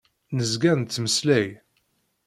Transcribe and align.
Nezga 0.37 0.71
nettmeslay. 0.73 1.47